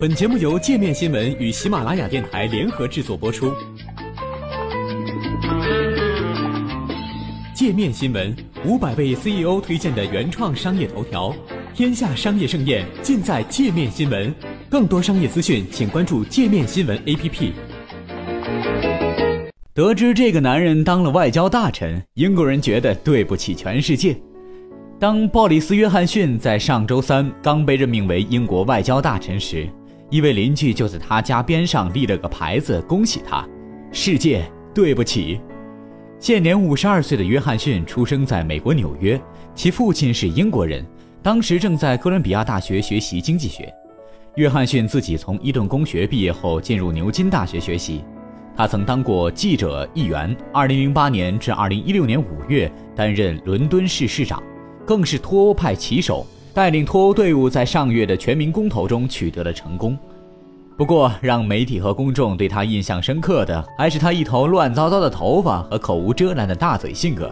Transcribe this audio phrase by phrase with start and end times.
[0.00, 3.52] 本节目由界面新闻与喜马拉雅电台联合制作播出。
[7.52, 8.32] 界面新闻
[8.64, 11.34] 五百位 CEO 推荐的原创商业头条，
[11.74, 14.32] 天下商业盛宴尽在界面新闻。
[14.70, 17.50] 更多商业资讯，请关注界面新闻 APP。
[19.74, 24.16] 得知这个男人当了外交大臣，英国人觉得对不起全世界。
[25.00, 29.68] 当鲍里斯·约翰逊在上周三刚被任命为英国外交大臣时，
[30.10, 33.46] 一位邻居就在他家边上立了个牌子，恭喜他。
[33.92, 35.38] 世界，对不起。
[36.18, 39.20] 现年五十二岁的约翰逊出生在美国纽约，
[39.54, 40.84] 其父亲是英国人，
[41.22, 43.72] 当时正在哥伦比亚大学学习经济学。
[44.36, 48.02] 约翰逊自己从伊顿公学毕业后，进入牛津大学学习。
[48.56, 50.34] 他曾当过记者、议员。
[50.52, 54.42] 二零零八年至二零一六年五月，担任伦敦市市长，
[54.86, 56.26] 更是脱欧派旗手。
[56.58, 59.96] 带领脱欧队伍在上月的全民公投中取得了成功。
[60.76, 67.30] 不过，让媒体和公众对他印象深刻的，还是他一头乱糟糟的头发和口无遮拦的大嘴性格。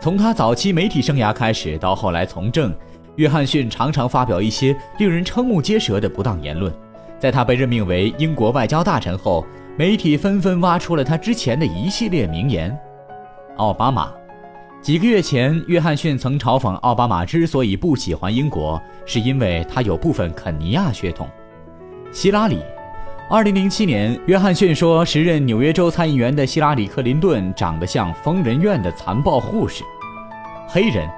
[0.00, 2.72] 从他早期媒体生涯开始，到后来从政，
[3.16, 6.72] 约翰逊常常发表一些令人瞠目结舌的不当言论。
[7.18, 9.44] 在他被任命为英国外交大臣后，
[9.76, 12.78] 媒体纷纷挖出了他之前的一系列名言。
[13.56, 14.12] 奥巴马。
[14.84, 21.26] 几个月前，约翰逊曾嘲讽奥巴马之所以不喜欢英国，是因为他有部分肯尼亚血统。
[22.12, 22.58] 希拉里，
[23.30, 29.82] 二零零七年，约翰逊说时任纽约州参议员的希拉里·克林顿长得像疯人院的残暴护士。
[30.68, 31.08] 黑人，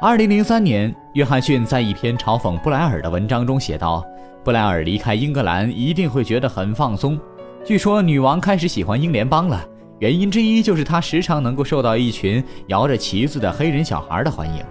[0.00, 4.04] 二零零三年，约翰逊在一篇嘲讽布莱尔的文章中写道
[4.44, 7.18] ：“布莱尔离开英格兰一定会觉得很放松。
[7.64, 9.66] 据说女王开始喜欢英联邦了。”
[9.98, 14.62] 原因之一就是他时常能够受到一群摇着旗子的黑人小孩的欢迎。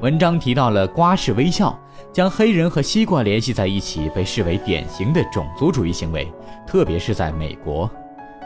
[0.00, 1.78] 文章提到了瓜式微笑，
[2.10, 6.32] 将黑人和西瓜联系在一起，被视为典型的种族主义行为，
[6.66, 7.90] 特别是在美国、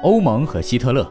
[0.02, 1.08] 欧盟和希特勒。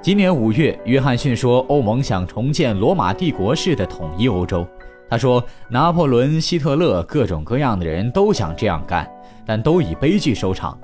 [0.00, 4.66] 今年五月，约翰逊说欧盟想重建罗马帝国式的统一欧洲。
[5.10, 9.06] 他说，拿破仑、希特勒各种各样的人都想这样干，
[9.44, 10.78] 但都以悲剧收场。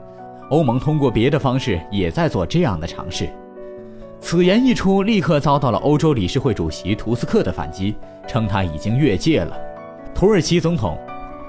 [0.51, 3.29] 欧盟通过别的方式也在做这样的尝试。
[4.27, 7.95] 此言一出，立刻遭到了欧洲理事会主席图斯克的反击，
[8.27, 9.55] 称他已经越界了。
[10.15, 10.99] 土耳其总统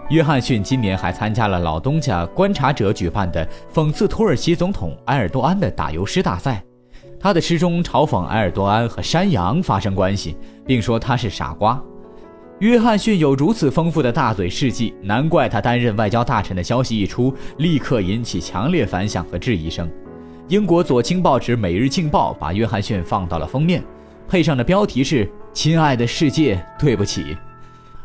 [0.09, 6.61] 约翰逊今年还参加了老东家观察者举办的讽刺土耳其总统埃尔多安的打油诗大赛，
[7.17, 10.35] 他的诗中嘲讽埃尔多安和山羊发生关系，
[10.65, 11.81] 并说他是傻瓜。
[12.59, 19.89] 约翰逊有如此丰富的大嘴事迹，难怪他担任外交大臣的消息一出，立刻引起强烈反响和质疑声。
[20.47, 23.83] 英国左倾报纸《每日镜报》把约翰逊放到了封面，
[24.27, 27.35] 配上的标题是“亲爱的世界，对不起”。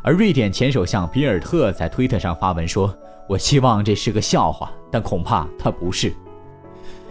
[0.00, 2.96] 而瑞典前首相比尔特在推特上发文说
[3.28, 6.10] ：“我希望这是个笑话，但恐怕它不是。”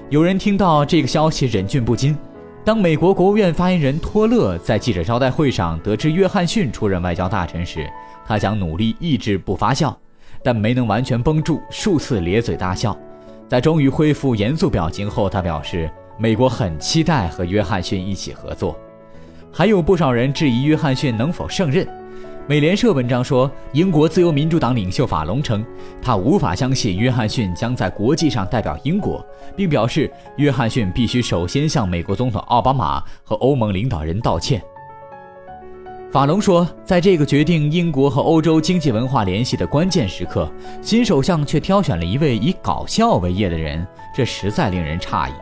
[0.09, 2.17] 有人听到这个消息忍俊不禁。
[2.65, 7.87] 当美国国务院发言人托勒在记者招待会上得知约翰逊出任外交大臣时，
[8.25, 9.95] 他想努力抑制不发笑，
[10.43, 12.97] 但没能完全绷住，数次咧嘴大笑。
[13.49, 15.89] 在终于恢复严肃表情后，他表示，
[16.19, 18.77] 美国很期待和约翰逊一起合作。
[19.51, 21.87] 还有不少人质疑约翰逊能否胜任。
[22.47, 25.65] 美联社文章说，英国自由民主党领袖法隆称，
[25.99, 34.61] 他无法相信约翰逊将在国际上代表英国，并表示，约翰逊必须首先向美国总统奥巴马和欧盟领导人道歉。
[36.11, 45.33] 法隆说，在这个决定英国和欧洲经济文化联系的关键时刻，新首相却挑选了一位以搞笑为业的人，这实在令人诧异。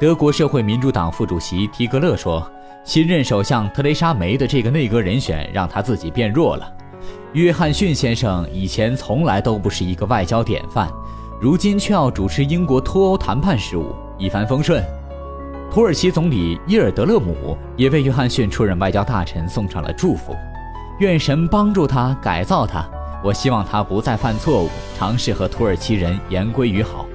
[0.00, 2.50] 德国社会民主党副主席提格勒说，
[2.84, 6.72] 新任首相特蕾莎梅的这个内阁人选让他自己变弱了。
[7.34, 10.90] 约翰逊先生以前从来都不是一个外交典范，
[11.38, 14.82] 如今却要主持英国脱欧谈判事务，一帆风顺。
[15.72, 20.36] 土耳其总理伊尔德勒姆也为约翰逊出任外交大臣送上了祝福，
[20.98, 22.86] 愿神帮助他改造他。
[23.24, 24.68] 我希望他不再犯错误，
[24.98, 27.06] 尝试和土耳其人言归于好。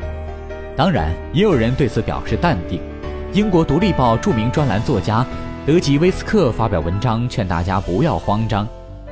[0.75, 2.81] 当然，也有人对此表示淡定。
[3.31, 5.23] 英国《独立报》著名专栏作家
[5.63, 8.67] 德吉威斯克发表文章劝大家不要慌张，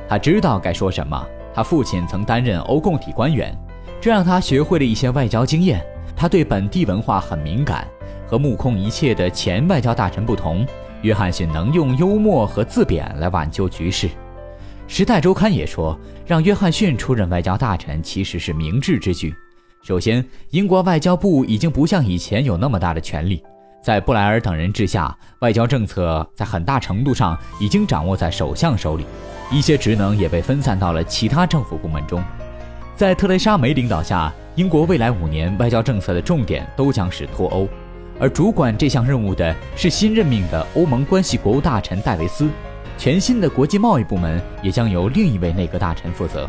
[0.08, 1.24] 他知道该说什么。
[1.54, 3.56] 他父亲曾担任欧共体官员，
[4.00, 5.86] 这让他学会了一些外交经验。
[6.16, 7.86] 他对本地文化很敏感。
[8.26, 10.66] 和目空一切的前外交大臣不同，
[11.02, 14.08] 约翰逊能用幽默和自贬来挽救局势。
[14.88, 15.96] 《时代周刊》也说，
[16.26, 19.32] 让约翰逊出任外交大臣其实是明智之举。
[19.82, 23.40] 首先，英国外交部已经不像以前有那么大的权力，
[23.80, 29.04] 在布莱尔等人之下，外交政策在很大程度上已经掌握在首相手里，
[29.52, 32.20] 一些职能也被分散到了其他政府部门中。
[32.96, 37.68] 在特蕾莎梅领导下，英国未来五年外交政策的重点都将是脱欧，
[38.18, 42.48] 而主管这项任务的是新任命的欧盟关系国务大臣戴维斯。
[42.96, 46.48] 全新的国际贸易部门也将由另一位内阁大臣负责。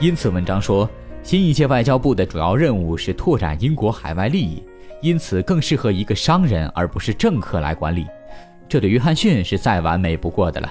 [0.00, 0.86] 因此，文章说，
[1.22, 4.62] 新一届外交部的主要任务是拓展英国海外利益，
[5.00, 8.06] 因此更适合一个商人而不是政客来管理。
[8.68, 10.70] 这对约翰逊是再完美不过的了。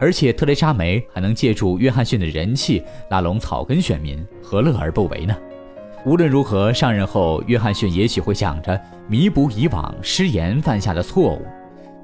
[0.00, 5.36] 而且，特蕾莎梅还能借助约翰逊的人气拉拢草根选民，何乐而不为呢？
[6.04, 11.46] 无论如何，上任后，约翰逊也许会想着弥补以往失言犯下的错误。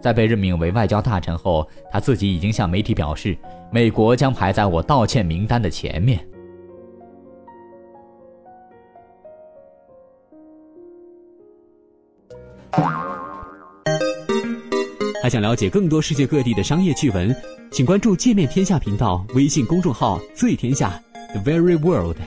[0.01, 3.37] 在被任命为外交大臣后，他自己已经向媒体表示，
[3.71, 6.21] 美国将排在我道歉名单的前面。
[15.23, 17.35] 还想了解更多世界各地的商业趣闻，
[17.71, 21.01] 请关注“界面天下”频道微信公众号“最天下
[21.33, 22.19] The Very World”。